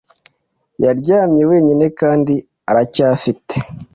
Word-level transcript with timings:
yaryamye 0.83 1.41
wenyine 1.51 1.85
kandi 1.99 2.33
aracyafite, 2.69 3.55